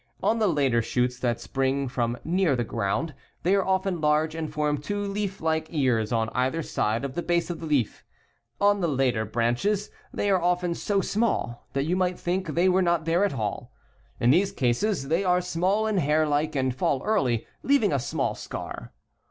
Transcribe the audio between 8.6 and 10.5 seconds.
9). On the later branches they are